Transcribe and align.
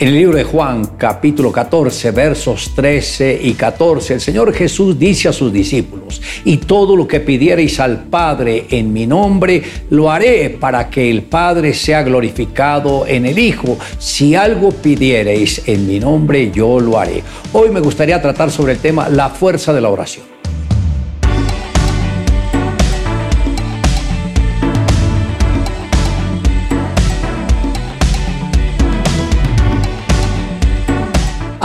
En 0.00 0.06
el 0.06 0.14
libro 0.14 0.36
de 0.36 0.44
Juan, 0.44 0.92
capítulo 0.96 1.50
14, 1.50 2.12
versos 2.12 2.70
13 2.76 3.40
y 3.42 3.54
14, 3.54 4.14
el 4.14 4.20
Señor 4.20 4.54
Jesús 4.54 4.96
dice 4.96 5.28
a 5.28 5.32
sus 5.32 5.52
discípulos, 5.52 6.22
y 6.44 6.58
todo 6.58 6.94
lo 6.94 7.08
que 7.08 7.18
pidiereis 7.18 7.80
al 7.80 8.04
Padre 8.04 8.66
en 8.70 8.92
mi 8.92 9.08
nombre, 9.08 9.60
lo 9.90 10.08
haré 10.08 10.50
para 10.50 10.88
que 10.88 11.10
el 11.10 11.22
Padre 11.22 11.74
sea 11.74 12.04
glorificado 12.04 13.08
en 13.08 13.26
el 13.26 13.40
Hijo. 13.40 13.76
Si 13.98 14.36
algo 14.36 14.70
pidiereis 14.70 15.62
en 15.66 15.88
mi 15.88 15.98
nombre, 15.98 16.52
yo 16.52 16.78
lo 16.78 16.96
haré. 16.96 17.24
Hoy 17.52 17.70
me 17.70 17.80
gustaría 17.80 18.22
tratar 18.22 18.52
sobre 18.52 18.74
el 18.74 18.78
tema 18.78 19.08
la 19.08 19.30
fuerza 19.30 19.72
de 19.72 19.80
la 19.80 19.88
oración. 19.88 20.37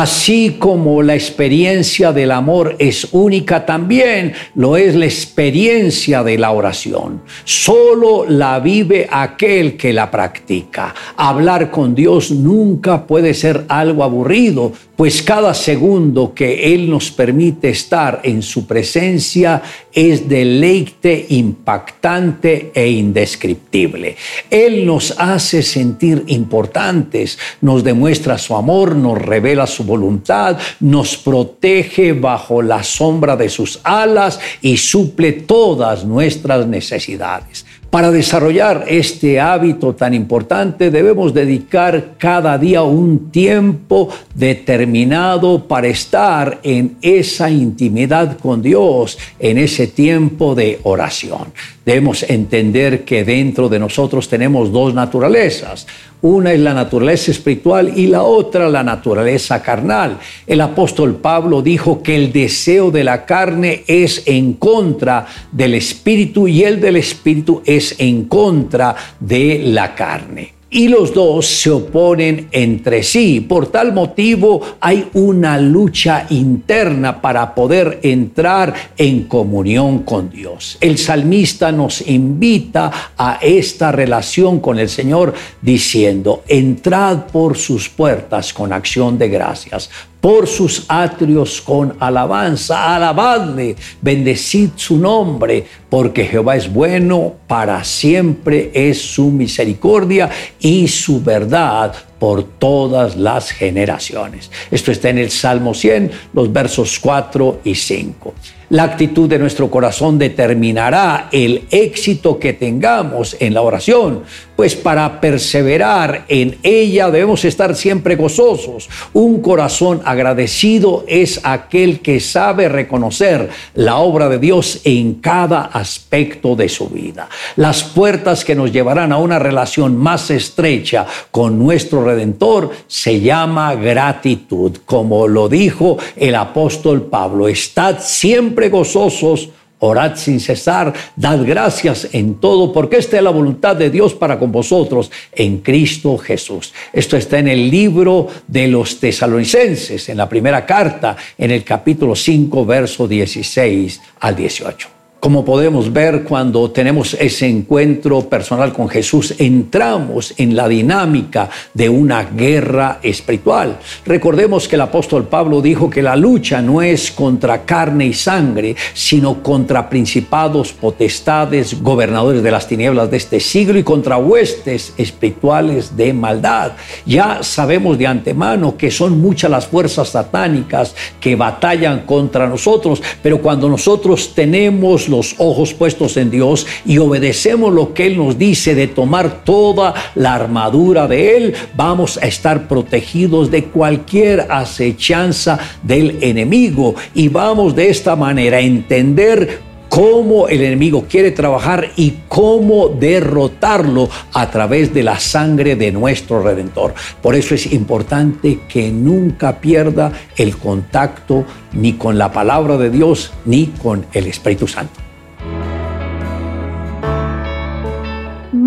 Así 0.00 0.56
como 0.58 1.02
la 1.02 1.12
experiencia 1.12 2.10
del 2.10 2.30
amor 2.30 2.74
es 2.78 3.08
única, 3.12 3.66
también 3.66 4.32
lo 4.54 4.78
es 4.78 4.94
la 4.94 5.04
experiencia 5.04 6.24
de 6.24 6.38
la 6.38 6.52
oración. 6.52 7.20
Solo 7.44 8.24
la 8.26 8.60
vive 8.60 9.06
aquel 9.10 9.76
que 9.76 9.92
la 9.92 10.10
practica. 10.10 10.94
Hablar 11.18 11.70
con 11.70 11.94
Dios 11.94 12.30
nunca 12.30 13.06
puede 13.06 13.34
ser 13.34 13.66
algo 13.68 14.02
aburrido, 14.02 14.72
pues 14.96 15.22
cada 15.22 15.52
segundo 15.52 16.32
que 16.34 16.74
Él 16.74 16.88
nos 16.88 17.10
permite 17.10 17.68
estar 17.68 18.20
en 18.22 18.42
su 18.42 18.66
presencia 18.66 19.62
es 19.92 20.28
deleite 20.28 21.26
impactante 21.30 22.70
e 22.74 22.90
indescriptible. 22.90 24.16
Él 24.50 24.86
nos 24.86 25.14
hace 25.18 25.62
sentir 25.62 26.24
importantes, 26.26 27.38
nos 27.60 27.82
demuestra 27.82 28.38
su 28.38 28.54
amor, 28.54 28.94
nos 28.94 29.20
revela 29.20 29.66
su 29.66 29.84
voluntad, 29.90 30.56
nos 30.78 31.16
protege 31.16 32.12
bajo 32.12 32.62
la 32.62 32.82
sombra 32.82 33.36
de 33.36 33.48
sus 33.48 33.80
alas 33.82 34.38
y 34.62 34.76
suple 34.76 35.32
todas 35.32 36.04
nuestras 36.04 36.66
necesidades. 36.66 37.66
Para 37.90 38.12
desarrollar 38.12 38.84
este 38.86 39.40
hábito 39.40 39.96
tan 39.96 40.14
importante 40.14 40.92
debemos 40.92 41.34
dedicar 41.34 42.14
cada 42.18 42.56
día 42.56 42.84
un 42.84 43.32
tiempo 43.32 44.08
determinado 44.32 45.66
para 45.66 45.88
estar 45.88 46.60
en 46.62 46.98
esa 47.02 47.50
intimidad 47.50 48.38
con 48.38 48.62
Dios, 48.62 49.18
en 49.40 49.58
ese 49.58 49.88
tiempo 49.88 50.54
de 50.54 50.78
oración. 50.84 51.52
Debemos 51.90 52.22
entender 52.22 53.04
que 53.04 53.24
dentro 53.24 53.68
de 53.68 53.80
nosotros 53.80 54.28
tenemos 54.28 54.70
dos 54.70 54.94
naturalezas. 54.94 55.88
Una 56.22 56.52
es 56.52 56.60
la 56.60 56.72
naturaleza 56.72 57.32
espiritual 57.32 57.92
y 57.96 58.06
la 58.06 58.22
otra 58.22 58.68
la 58.68 58.84
naturaleza 58.84 59.60
carnal. 59.60 60.16
El 60.46 60.60
apóstol 60.60 61.16
Pablo 61.16 61.62
dijo 61.62 62.00
que 62.00 62.14
el 62.14 62.32
deseo 62.32 62.92
de 62.92 63.02
la 63.02 63.26
carne 63.26 63.82
es 63.88 64.22
en 64.26 64.52
contra 64.52 65.26
del 65.50 65.74
espíritu 65.74 66.46
y 66.46 66.62
el 66.62 66.80
del 66.80 66.94
espíritu 66.94 67.60
es 67.66 67.96
en 67.98 68.26
contra 68.26 68.94
de 69.18 69.60
la 69.64 69.92
carne 69.92 70.59
y 70.70 70.88
los 70.88 71.12
dos 71.12 71.46
se 71.46 71.70
oponen 71.70 72.48
entre 72.52 73.02
sí. 73.02 73.40
Por 73.40 73.66
tal 73.66 73.92
motivo 73.92 74.60
hay 74.80 75.08
una 75.14 75.58
lucha 75.58 76.26
interna 76.30 77.20
para 77.20 77.54
poder 77.54 77.98
entrar 78.02 78.72
en 78.96 79.24
comunión 79.24 80.00
con 80.00 80.30
Dios. 80.30 80.78
El 80.80 80.96
salmista 80.96 81.72
nos 81.72 82.06
invita 82.06 83.12
a 83.16 83.38
esta 83.42 83.90
relación 83.90 84.60
con 84.60 84.78
el 84.78 84.88
Señor 84.88 85.34
diciendo, 85.60 86.44
entrad 86.46 87.26
por 87.26 87.56
sus 87.56 87.88
puertas 87.88 88.52
con 88.52 88.72
acción 88.72 89.18
de 89.18 89.28
gracias, 89.28 89.90
por 90.20 90.46
sus 90.46 90.84
atrios 90.88 91.60
con 91.60 91.96
alabanza, 91.98 92.94
alabadle, 92.94 93.76
bendecid 94.02 94.70
su 94.76 94.98
nombre, 94.98 95.64
porque 95.88 96.24
Jehová 96.24 96.56
es 96.56 96.72
bueno, 96.72 97.34
para 97.46 97.82
siempre 97.84 98.70
es 98.74 99.00
su 99.00 99.30
misericordia 99.30 100.28
y 100.60 100.88
su 100.88 101.22
verdad 101.22 101.94
por 102.20 102.44
todas 102.44 103.16
las 103.16 103.50
generaciones. 103.50 104.52
Esto 104.70 104.92
está 104.92 105.08
en 105.08 105.18
el 105.18 105.32
Salmo 105.32 105.74
100, 105.74 106.12
los 106.34 106.52
versos 106.52 107.00
4 107.00 107.62
y 107.64 107.74
5. 107.74 108.34
La 108.70 108.84
actitud 108.84 109.28
de 109.28 109.40
nuestro 109.40 109.68
corazón 109.68 110.16
determinará 110.16 111.28
el 111.32 111.64
éxito 111.72 112.38
que 112.38 112.52
tengamos 112.52 113.36
en 113.40 113.52
la 113.52 113.62
oración, 113.62 114.22
pues 114.54 114.76
para 114.76 115.20
perseverar 115.20 116.24
en 116.28 116.56
ella 116.62 117.10
debemos 117.10 117.44
estar 117.44 117.74
siempre 117.74 118.14
gozosos. 118.14 118.88
Un 119.12 119.42
corazón 119.42 120.02
agradecido 120.04 121.04
es 121.08 121.40
aquel 121.42 121.98
que 121.98 122.20
sabe 122.20 122.68
reconocer 122.68 123.48
la 123.74 123.96
obra 123.96 124.28
de 124.28 124.38
Dios 124.38 124.82
en 124.84 125.14
cada 125.14 125.62
aspecto 125.62 126.54
de 126.54 126.68
su 126.68 126.88
vida. 126.90 127.28
Las 127.56 127.82
puertas 127.82 128.44
que 128.44 128.54
nos 128.54 128.70
llevarán 128.70 129.10
a 129.10 129.18
una 129.18 129.40
relación 129.40 129.96
más 129.96 130.30
estrecha 130.30 131.06
con 131.32 131.58
nuestro 131.58 132.04
Redentor 132.10 132.70
se 132.86 133.20
llama 133.20 133.74
gratitud, 133.74 134.78
como 134.84 135.28
lo 135.28 135.48
dijo 135.48 135.98
el 136.16 136.34
apóstol 136.34 137.02
Pablo. 137.02 137.48
Estad 137.48 137.98
siempre 138.00 138.68
gozosos, 138.68 139.50
orad 139.80 140.16
sin 140.16 140.40
cesar, 140.40 140.92
dad 141.16 141.40
gracias 141.44 142.08
en 142.12 142.34
todo, 142.36 142.72
porque 142.72 142.98
esta 142.98 143.16
es 143.16 143.22
la 143.22 143.30
voluntad 143.30 143.76
de 143.76 143.90
Dios 143.90 144.14
para 144.14 144.38
con 144.38 144.52
vosotros 144.52 145.10
en 145.32 145.58
Cristo 145.58 146.18
Jesús. 146.18 146.72
Esto 146.92 147.16
está 147.16 147.38
en 147.38 147.48
el 147.48 147.70
libro 147.70 148.28
de 148.46 148.68
los 148.68 149.00
tesalonicenses, 149.00 150.08
en 150.08 150.16
la 150.16 150.28
primera 150.28 150.66
carta, 150.66 151.16
en 151.38 151.50
el 151.50 151.64
capítulo 151.64 152.14
5, 152.14 152.66
verso 152.66 153.08
16 153.08 154.00
al 154.20 154.36
18. 154.36 154.99
Como 155.20 155.44
podemos 155.44 155.92
ver 155.92 156.24
cuando 156.24 156.70
tenemos 156.70 157.12
ese 157.12 157.46
encuentro 157.46 158.22
personal 158.22 158.72
con 158.72 158.88
Jesús, 158.88 159.34
entramos 159.36 160.32
en 160.38 160.56
la 160.56 160.66
dinámica 160.66 161.50
de 161.74 161.90
una 161.90 162.24
guerra 162.24 163.00
espiritual. 163.02 163.78
Recordemos 164.06 164.66
que 164.66 164.76
el 164.76 164.80
apóstol 164.80 165.28
Pablo 165.28 165.60
dijo 165.60 165.90
que 165.90 166.00
la 166.00 166.16
lucha 166.16 166.62
no 166.62 166.80
es 166.80 167.10
contra 167.10 167.66
carne 167.66 168.06
y 168.06 168.14
sangre, 168.14 168.74
sino 168.94 169.42
contra 169.42 169.90
principados, 169.90 170.72
potestades, 170.72 171.82
gobernadores 171.82 172.42
de 172.42 172.50
las 172.50 172.66
tinieblas 172.66 173.10
de 173.10 173.18
este 173.18 173.40
siglo 173.40 173.78
y 173.78 173.82
contra 173.82 174.16
huestes 174.16 174.94
espirituales 174.96 175.98
de 175.98 176.14
maldad. 176.14 176.72
Ya 177.04 177.42
sabemos 177.42 177.98
de 177.98 178.06
antemano 178.06 178.78
que 178.78 178.90
son 178.90 179.20
muchas 179.20 179.50
las 179.50 179.66
fuerzas 179.66 180.08
satánicas 180.08 180.94
que 181.20 181.36
batallan 181.36 182.06
contra 182.06 182.46
nosotros, 182.46 183.02
pero 183.22 183.42
cuando 183.42 183.68
nosotros 183.68 184.32
tenemos 184.34 185.09
los 185.10 185.34
ojos 185.38 185.74
puestos 185.74 186.16
en 186.16 186.30
Dios 186.30 186.66
y 186.86 186.98
obedecemos 186.98 187.72
lo 187.72 187.92
que 187.92 188.06
Él 188.06 188.16
nos 188.16 188.38
dice 188.38 188.74
de 188.74 188.86
tomar 188.86 189.44
toda 189.44 189.94
la 190.14 190.34
armadura 190.34 191.06
de 191.06 191.36
Él, 191.36 191.54
vamos 191.76 192.18
a 192.18 192.26
estar 192.26 192.68
protegidos 192.68 193.50
de 193.50 193.64
cualquier 193.64 194.46
acechanza 194.50 195.58
del 195.82 196.18
enemigo 196.22 196.94
y 197.14 197.28
vamos 197.28 197.74
de 197.74 197.90
esta 197.90 198.16
manera 198.16 198.58
a 198.58 198.60
entender 198.60 199.70
cómo 199.90 200.48
el 200.48 200.62
enemigo 200.62 201.04
quiere 201.08 201.32
trabajar 201.32 201.90
y 201.96 202.20
cómo 202.28 202.88
derrotarlo 202.88 204.08
a 204.32 204.50
través 204.50 204.94
de 204.94 205.02
la 205.02 205.18
sangre 205.18 205.76
de 205.76 205.92
nuestro 205.92 206.42
Redentor. 206.42 206.94
Por 207.20 207.34
eso 207.34 207.54
es 207.54 207.70
importante 207.72 208.60
que 208.68 208.90
nunca 208.90 209.60
pierda 209.60 210.12
el 210.36 210.56
contacto 210.56 211.44
ni 211.72 211.94
con 211.94 212.16
la 212.16 212.32
palabra 212.32 212.78
de 212.78 212.88
Dios 212.88 213.32
ni 213.44 213.66
con 213.66 214.06
el 214.12 214.28
Espíritu 214.28 214.68
Santo. 214.68 214.99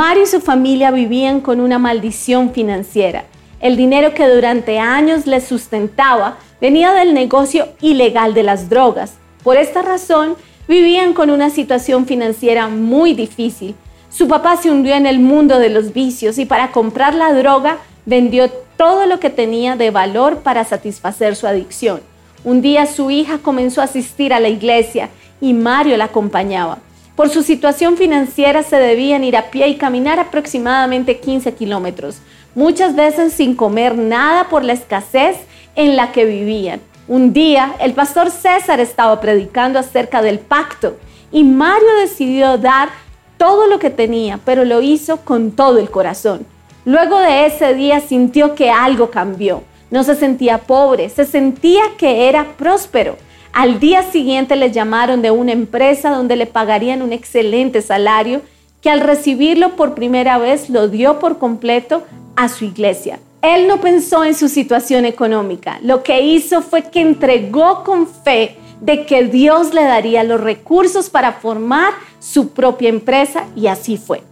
Mario 0.00 0.22
y 0.22 0.26
su 0.26 0.40
familia 0.40 0.90
vivían 0.90 1.42
con 1.42 1.60
una 1.60 1.78
maldición 1.78 2.54
financiera. 2.54 3.24
El 3.60 3.76
dinero 3.76 4.14
que 4.14 4.26
durante 4.26 4.78
años 4.78 5.26
les 5.26 5.44
sustentaba 5.44 6.38
venía 6.58 6.94
del 6.94 7.12
negocio 7.12 7.68
ilegal 7.82 8.32
de 8.32 8.42
las 8.42 8.70
drogas. 8.70 9.18
Por 9.44 9.58
esta 9.58 9.82
razón, 9.82 10.36
vivían 10.66 11.12
con 11.12 11.28
una 11.28 11.50
situación 11.50 12.06
financiera 12.06 12.68
muy 12.68 13.12
difícil. 13.12 13.74
Su 14.08 14.26
papá 14.26 14.56
se 14.56 14.70
hundió 14.70 14.94
en 14.94 15.04
el 15.04 15.18
mundo 15.18 15.58
de 15.58 15.68
los 15.68 15.92
vicios 15.92 16.38
y 16.38 16.46
para 16.46 16.72
comprar 16.72 17.14
la 17.14 17.34
droga 17.34 17.76
vendió 18.06 18.48
todo 18.78 19.04
lo 19.04 19.20
que 19.20 19.28
tenía 19.28 19.76
de 19.76 19.90
valor 19.90 20.38
para 20.38 20.64
satisfacer 20.64 21.36
su 21.36 21.46
adicción. 21.46 22.00
Un 22.42 22.62
día 22.62 22.86
su 22.86 23.10
hija 23.10 23.36
comenzó 23.36 23.82
a 23.82 23.84
asistir 23.84 24.32
a 24.32 24.40
la 24.40 24.48
iglesia 24.48 25.10
y 25.42 25.52
Mario 25.52 25.98
la 25.98 26.06
acompañaba. 26.06 26.78
Por 27.20 27.28
su 27.28 27.42
situación 27.42 27.98
financiera 27.98 28.62
se 28.62 28.76
debían 28.76 29.24
ir 29.24 29.36
a 29.36 29.50
pie 29.50 29.68
y 29.68 29.76
caminar 29.76 30.18
aproximadamente 30.18 31.20
15 31.20 31.52
kilómetros, 31.52 32.22
muchas 32.54 32.96
veces 32.96 33.34
sin 33.34 33.54
comer 33.54 33.94
nada 33.98 34.48
por 34.48 34.64
la 34.64 34.72
escasez 34.72 35.36
en 35.76 35.96
la 35.96 36.12
que 36.12 36.24
vivían. 36.24 36.80
Un 37.08 37.34
día 37.34 37.74
el 37.78 37.92
pastor 37.92 38.30
César 38.30 38.80
estaba 38.80 39.20
predicando 39.20 39.78
acerca 39.78 40.22
del 40.22 40.38
pacto 40.38 40.96
y 41.30 41.44
Mario 41.44 41.92
decidió 42.00 42.56
dar 42.56 42.88
todo 43.36 43.66
lo 43.66 43.78
que 43.78 43.90
tenía, 43.90 44.40
pero 44.42 44.64
lo 44.64 44.80
hizo 44.80 45.18
con 45.18 45.50
todo 45.50 45.76
el 45.76 45.90
corazón. 45.90 46.46
Luego 46.86 47.18
de 47.18 47.44
ese 47.44 47.74
día 47.74 48.00
sintió 48.00 48.54
que 48.54 48.70
algo 48.70 49.10
cambió. 49.10 49.62
No 49.90 50.04
se 50.04 50.14
sentía 50.14 50.56
pobre, 50.56 51.10
se 51.10 51.26
sentía 51.26 51.82
que 51.98 52.30
era 52.30 52.56
próspero. 52.56 53.18
Al 53.52 53.80
día 53.80 54.02
siguiente 54.04 54.54
le 54.54 54.70
llamaron 54.70 55.22
de 55.22 55.30
una 55.30 55.52
empresa 55.52 56.10
donde 56.10 56.36
le 56.36 56.46
pagarían 56.46 57.02
un 57.02 57.12
excelente 57.12 57.82
salario 57.82 58.42
que 58.80 58.90
al 58.90 59.00
recibirlo 59.00 59.76
por 59.76 59.94
primera 59.94 60.38
vez 60.38 60.70
lo 60.70 60.88
dio 60.88 61.18
por 61.18 61.38
completo 61.38 62.04
a 62.36 62.48
su 62.48 62.64
iglesia. 62.64 63.18
Él 63.42 63.66
no 63.66 63.80
pensó 63.80 64.24
en 64.24 64.34
su 64.34 64.48
situación 64.48 65.04
económica, 65.04 65.78
lo 65.82 66.02
que 66.02 66.20
hizo 66.22 66.62
fue 66.62 66.82
que 66.82 67.00
entregó 67.00 67.84
con 67.84 68.06
fe 68.06 68.56
de 68.80 69.04
que 69.04 69.24
Dios 69.24 69.74
le 69.74 69.82
daría 69.82 70.24
los 70.24 70.40
recursos 70.40 71.10
para 71.10 71.32
formar 71.32 71.92
su 72.18 72.50
propia 72.50 72.88
empresa 72.88 73.44
y 73.56 73.66
así 73.66 73.96
fue. 73.96 74.22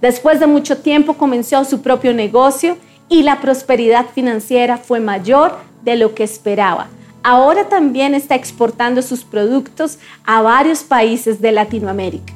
Después 0.00 0.40
de 0.40 0.46
mucho 0.46 0.78
tiempo 0.78 1.14
comenzó 1.14 1.64
su 1.64 1.80
propio 1.80 2.12
negocio 2.12 2.76
y 3.08 3.22
la 3.22 3.40
prosperidad 3.40 4.06
financiera 4.14 4.78
fue 4.78 5.00
mayor 5.00 5.56
de 5.82 5.96
lo 5.96 6.14
que 6.14 6.24
esperaba. 6.24 6.88
Ahora 7.26 7.70
también 7.70 8.14
está 8.14 8.34
exportando 8.34 9.00
sus 9.00 9.24
productos 9.24 9.98
a 10.26 10.42
varios 10.42 10.82
países 10.82 11.40
de 11.40 11.52
Latinoamérica. 11.52 12.34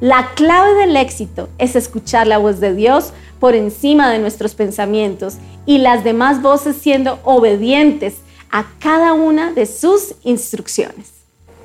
La 0.00 0.30
clave 0.36 0.74
del 0.74 0.96
éxito 0.96 1.48
es 1.58 1.74
escuchar 1.74 2.28
la 2.28 2.38
voz 2.38 2.60
de 2.60 2.72
Dios 2.72 3.12
por 3.40 3.56
encima 3.56 4.08
de 4.12 4.20
nuestros 4.20 4.54
pensamientos 4.54 5.38
y 5.66 5.78
las 5.78 6.04
demás 6.04 6.40
voces 6.40 6.76
siendo 6.76 7.18
obedientes 7.24 8.18
a 8.52 8.66
cada 8.78 9.12
una 9.12 9.52
de 9.52 9.66
sus 9.66 10.14
instrucciones. 10.22 11.14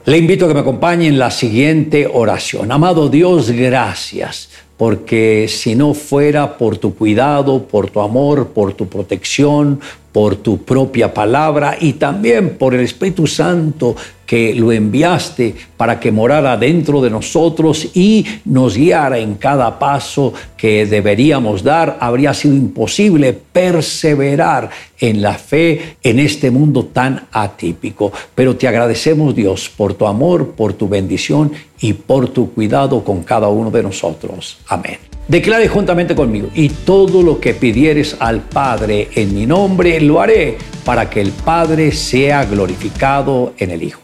Le 0.06 0.18
invito 0.18 0.46
a 0.46 0.48
que 0.48 0.56
me 0.56 0.62
acompañe 0.62 1.08
en 1.08 1.20
la 1.20 1.30
siguiente 1.30 2.10
oración. 2.12 2.72
Amado 2.72 3.08
Dios, 3.08 3.52
gracias 3.52 4.50
porque 4.78 5.46
si 5.48 5.76
no 5.76 5.94
fuera 5.94 6.58
por 6.58 6.78
tu 6.78 6.96
cuidado, 6.96 7.64
por 7.64 7.90
tu 7.90 8.02
amor, 8.02 8.48
por 8.48 8.74
tu 8.74 8.88
protección, 8.88 9.80
por 10.14 10.38
tu 10.38 10.60
propia 10.60 11.14
palabra 11.14 11.76
y 11.82 11.94
también 11.94 12.58
por 12.58 12.76
el 12.76 12.82
Espíritu 12.82 13.28
Santo 13.28 13.96
que 14.26 14.56
lo 14.56 14.72
enviaste 14.72 15.54
para 15.76 16.00
que 16.00 16.12
morara 16.12 16.56
dentro 16.56 17.02
de 17.02 17.10
nosotros 17.10 17.90
y 17.94 18.26
nos 18.46 18.78
guiara 18.78 19.18
en 19.18 19.36
cada 19.36 19.78
paso 19.78 20.34
que 20.56 20.86
deberíamos 20.86 21.62
dar, 21.62 21.98
habría 22.00 22.34
sido 22.34 22.56
imposible 22.56 23.34
perseverar 23.34 24.70
en 25.00 25.22
la 25.22 25.34
fe 25.34 25.98
en 26.02 26.20
este 26.20 26.52
mundo 26.52 26.86
tan 26.86 27.28
atípico. 27.32 28.12
Pero 28.34 28.56
te 28.56 28.68
agradecemos 28.68 29.36
Dios 29.36 29.70
por 29.76 29.94
tu 29.96 30.08
amor, 30.08 30.52
por 30.52 30.74
tu 30.74 30.88
bendición 30.88 31.52
y 31.82 31.94
por 31.94 32.30
tu 32.30 32.54
cuidado 32.54 33.04
con 33.04 33.24
cada 33.24 33.50
uno 33.50 33.72
de 33.72 33.84
nosotros. 33.84 34.58
Amén. 34.68 35.13
Declare 35.28 35.70
juntamente 35.70 36.16
conmigo, 36.16 36.50
y 36.54 36.68
todo 36.70 37.24
lo 37.24 37.40
que 37.40 37.54
pidieres 37.54 38.18
al 38.20 38.42
Padre 38.42 39.10
en 39.16 39.34
mi 39.34 39.46
nombre, 39.46 40.02
lo 40.02 40.20
haré 40.20 40.58
para 40.84 41.10
que 41.10 41.22
el 41.22 41.32
Padre 41.32 41.94
sea 41.94 42.44
glorificado 42.44 43.54
en 43.58 43.72
el 43.72 43.84
Hijo. 43.84 44.02